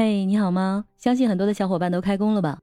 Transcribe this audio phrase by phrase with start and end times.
[0.00, 0.84] 嘿，你好吗？
[0.96, 2.60] 相信很多的小伙伴都开工了吧？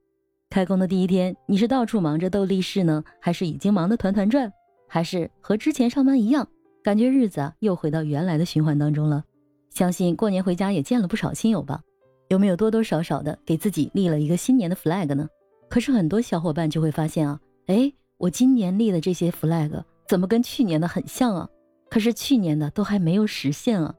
[0.48, 4.50] 开工的第一天，你是到处忙着斗力士呢，还是已经忙得团团转？
[4.88, 6.48] 还是和之前上班一样，
[6.82, 9.22] 感觉日子啊又回到原来的循环当中了？
[9.68, 11.82] 相信过年回家也见了不少亲友吧？
[12.28, 15.28] 有没有多多少少的给自己立了一个新年的 flag 呢？
[15.68, 21.46] 可是很多小伙伴就会发现啊，哎，我今年立的这些 flag 怎么跟去年的很像啊？
[21.90, 23.94] 可是去年的都还没有实现啊，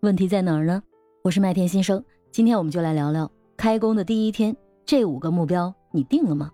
[0.00, 0.82] 问题在哪儿呢？
[1.22, 2.04] 我是麦田新生。
[2.32, 6.50] 今天我们就来聊聊开工的第一天，这五个目标你定了吗？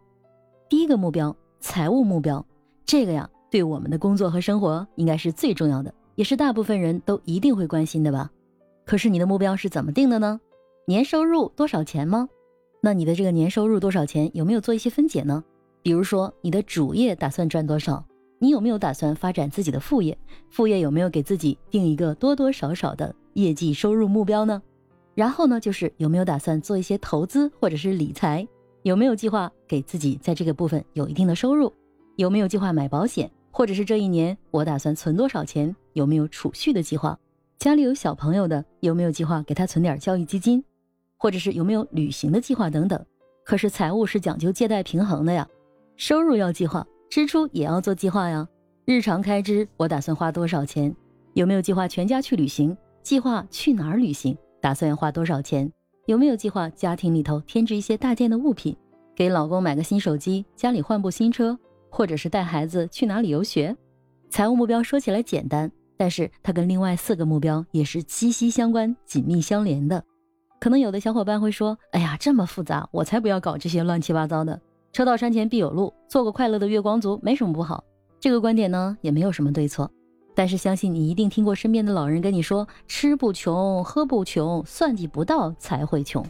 [0.68, 2.44] 第一个目标，财务目标，
[2.84, 8.28] 这个呀，对我们的工作和生活应该是最重要的，也是大部分人都一定会关心的吧？
[8.84, 10.40] 可是你的目标是怎么定的呢？
[10.84, 12.28] 年收入多少钱吗？
[12.80, 15.44] 那你的这个年收入多少钱有没有做一些分解呢？
[15.80, 18.04] 比如说你的主业打算赚多少？
[18.40, 20.18] 你有没有打算发展自己的副业？
[20.50, 24.60] 副业有没有给自己定一个多多少少的业绩收入目标呢？
[25.18, 28.46] 然后呢，就是有没有打算做一些投资或者是理财？
[28.84, 31.74] 有没有计划给自己在这个部分有一定的收入？
[32.14, 33.28] 有没有计划买保险？
[33.50, 35.74] 或者是这一年我打算存多少钱？
[35.94, 37.18] 有没有储蓄的计划？
[37.58, 40.62] 家里有小朋友的，有没有计划给他存点教育基金？
[41.16, 43.04] 或者是有没有旅行的计划等等？
[43.44, 45.44] 可是财务是讲究借贷平衡的呀，
[45.96, 48.46] 收入要计划，支出也要做计划呀。
[48.84, 50.94] 日常开支我打算花多少钱？
[51.34, 52.76] 有没有计划全家去旅行？
[53.02, 54.38] 计划去哪儿旅行？
[54.60, 55.70] 打算要花多少钱？
[56.06, 58.76] 有没有计划家庭里头添置一些大件的物品，
[59.14, 61.58] 给老公买个新手机，家里换部新车，
[61.90, 63.76] 或者是带孩子去哪里游学？
[64.30, 70.02] 财务目标说起来简单，但是它跟另外四个目标也是息息相关、紧密相连的。
[70.60, 74.60] 可能有的小伙伴会说：“哎呀，这么复杂，我才不要搞这些乱七八糟的。
[74.92, 77.84] 车到山前必有路，做个快乐的月光族没什么不好。”
[78.18, 79.90] 这个观点呢，也没有什么对错。
[80.38, 86.24] 但是相信你一定听过身边的老人跟你说：“吃不穷，喝不穷，算计不到才会穷。”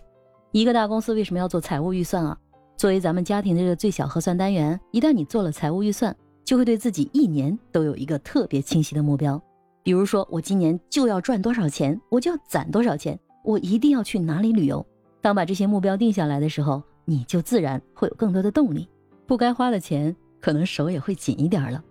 [0.51, 2.35] 一个大公司为什么要做财务预算啊？
[2.75, 9.39] 作为咱们家庭的这个最小核算单元，一旦你做了财务预算，就会对自己一年都有一个特别清晰的目标。
[9.83, 14.83] 比如说，我今年就要赚多少钱，我就要攒多少钱，我一定要去哪里旅游。
[15.21, 18.89] 当把这些目标定下来的时候，你就自然会有更多的动力。
[19.27, 21.85] 不该花的钱，可能手也会紧一点了。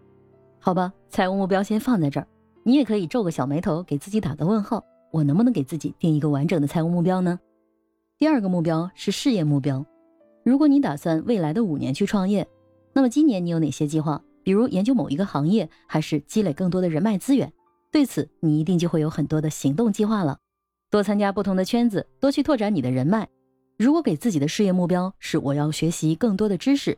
[0.67, 2.27] 好吧，财务目标先放在这儿，
[2.63, 4.83] 你也可以皱个小眉头，给自己打个问号：
[5.13, 7.39] 我能不能给自己定一个完整的财务目标呢？
[8.17, 9.85] 第二个目标是事业目标。
[10.43, 12.45] 如果你打算未来的五年去创业，
[12.91, 14.21] 那么今年你有哪些计划？
[14.43, 17.49] 比如研究某一个行业，还是积累更多的人脉资源？
[17.89, 20.37] 对此，你一定就会有很多的行动计划了。
[20.91, 23.29] 多参加不同的圈子，多去拓展你的人脉。
[23.77, 26.97] 如果给自己的事业目标是我要学习更多的知识，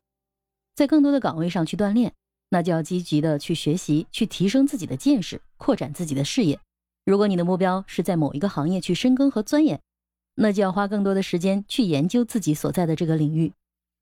[0.73, 2.11] 在更多的岗位上去锻炼。
[2.49, 6.59] 那就要积极的去学习，去提升自己的见识，扩展自己的视野。
[7.05, 9.79] 如果你的目标是在某一个行业去深耕和钻研，
[10.35, 13.53] 那就要花更多的时间去研究自己所在的这个领域，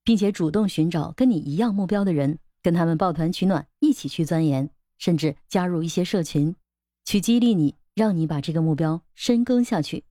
[0.03, 6.55] 并且主动寻找跟你一样目标的人，跟他们抱团取暖，一起去钻研，甚至加入一些社群，
[7.05, 10.03] 去激励你，让你把这个目标深耕下去。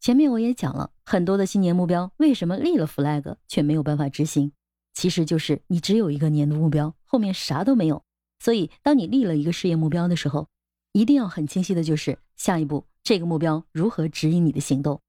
[0.00, 4.52] 前面我也讲了很多的新年目标，为什么立了 flag 却没有办法执行？
[4.92, 8.02] 其实就是你只有一个年度目标，后面啥都没有。
[8.38, 10.48] 所以，当你立了一个事业目标的时候，
[10.92, 15.00] 一定要很清晰的就是下一步这个目标如何指引你的行动。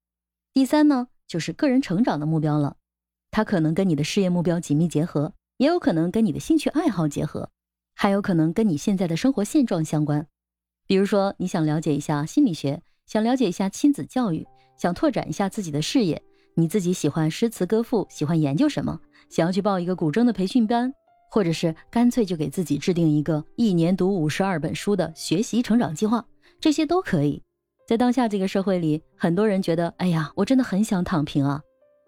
[0.52, 2.76] 第三呢，就是个人成长的目标了，
[3.30, 7.50] 它可能跟你的事业目标紧密结合，也有可能跟你的兴趣爱好结合，
[7.94, 10.26] 还有可能跟你现在的生活现状相关。
[10.86, 16.22] 比如说，你想了解一下心理学，想了解一下亲子教育，想拓展一下自己的事业，
[16.54, 19.00] 你自己喜欢诗词歌赋，喜欢研究什么？
[19.30, 20.92] 想要去报一个古筝的培训班，
[21.30, 26.24] 或者是干脆就给自己制定一个一年读五十二本书的学习成长计划，
[26.60, 27.42] 这些都可以。
[27.88, 31.60] 在当下这个社会里，很多人觉得，哎呀，我真的很想躺平啊，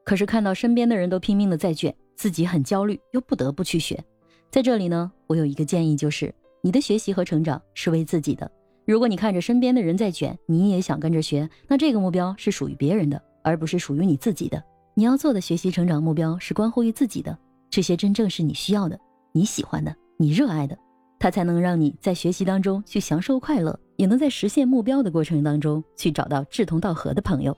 [0.04, 4.02] 可是看到身边的人都拼命的在卷，自己很焦虑，又不得不去学。
[4.50, 6.32] 在这里呢，我有一个建议，就是
[6.62, 8.50] 你的学习和成长是为自己的。
[8.86, 14.60] 如果你看着身边的人在卷，你也想跟着学，那这个目标是属于别人的，而不是属于你自己的。
[14.94, 17.36] 你要做的学习成长目标是关乎于自己的，
[17.70, 18.98] 这些真正是你需要的、
[19.30, 20.76] 你喜欢的、你热爱的，
[21.18, 27.56] 它才能让你在学习当中去享受快乐，也能在实现目标的过程当中去找到志同道合的朋友。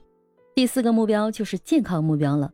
[0.55, 2.51] 第四个目标就是健康目标了。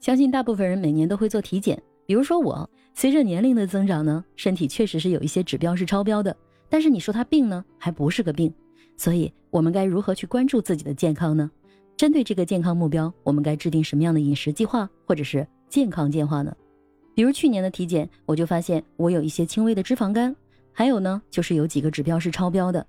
[0.00, 6.34] 相信大部分人每年都会做体检，比如说我，随着年龄的增长呢，身体确实是有一些指标是超标的，
[6.68, 8.52] 但是你说它病呢，还不是个病，
[8.96, 11.50] 所以我们该如何去关注自己的健康呢？
[12.02, 16.52] 针对这个健康目标，我们该制定什么样的饮食计划或者是健康计划呢？
[17.14, 20.34] 比如去年的体检，我就发现我有一些轻微的脂肪肝，
[20.72, 22.84] 还有呢就是有几个指标是超标的。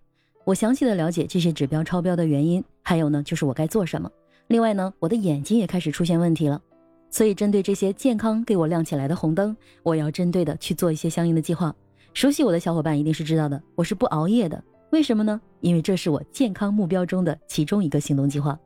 [0.45, 4.09] 我详细的了解这些指标超标的原因，还有呢就是我该做什么。
[4.47, 6.59] 另外呢，我的眼睛也开始出现问题了。
[7.11, 11.71] 所以针对这些健康给我亮起来的红灯，我要针对的去做一些相应的计划。
[12.15, 14.59] 熟悉我的小伙伴一定是知道的，我是不熬夜的。
[14.89, 15.39] 为什么呢？
[15.61, 18.59] 因为这是我健康目标中的其中一个行动计划。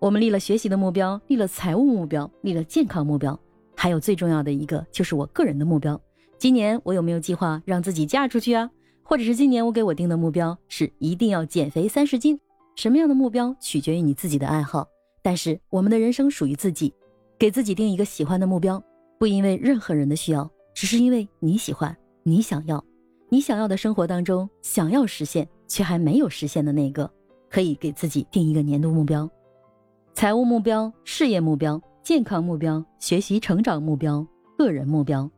[0.00, 3.38] 我们立了学习的目标，立了财务目标，立了健康目标，
[3.74, 6.00] 还有最重要的一个就是我个人的目标。
[6.38, 8.70] 今年我有没有计划让自己嫁出去啊？
[9.02, 12.38] 或者是今年我给我定的目标是一定要减肥三十斤？
[12.76, 14.86] 什么样的目标取决于你自己的爱好，
[15.20, 16.94] 但是我们的人生属于自己，
[17.36, 18.80] 给自己定一个喜欢的目标，
[19.18, 22.82] 不因为任何人的需要，只是因为你喜欢，你想要。
[23.30, 27.10] 你想要的生活当中，想要实现却还没有实现的那个，
[27.50, 29.28] 可以给自己定一个年度目标，
[30.18, 34.26] 财务目标、事业目标、健康目标、学习成长目标、
[34.56, 35.30] 个人目标。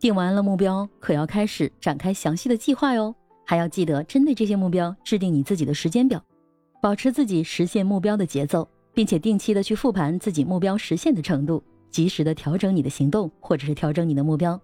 [0.00, 3.14] 定完了目标，可要开始展开详细的计划哟。
[3.46, 6.20] 还要记得针对这些目标制定你自己的时间表，
[6.82, 14.60] 保持自己实现目标的节奏，并且定期的去复盘自己目标实现的程度，及时的调整你的行动，或者是调整你的目标。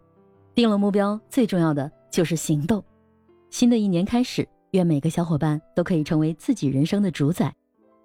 [0.52, 1.88] 定了目标，最重要的。
[2.10, 2.82] 就是行动。
[3.50, 7.54] 新的一年开始，愿每个小伙伴都可以成为自己人生的主宰，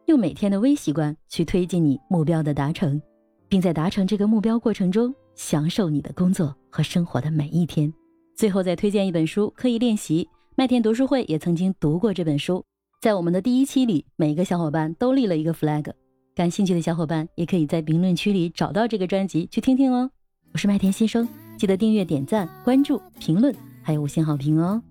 [0.07, 3.01] 用每天的微习惯去推进你目标的达成，
[3.49, 7.91] 并在达成这个目标过程中享受你的工作和生活的每一天。
[8.35, 10.27] 最后再推荐一本书，刻意练习。
[10.55, 12.63] 麦田读书会也曾经读过这本书，
[13.01, 15.91] 在我们的第一期里，每一个小伙伴都立了一个 flag。
[16.35, 20.09] 感兴趣的小伙伴也可以在评论区里找到这个专辑去听听哦。
[20.53, 23.53] 我是麦田新生，记得订阅、点赞、关注、评论。
[23.81, 24.81] 还有五星好评哦！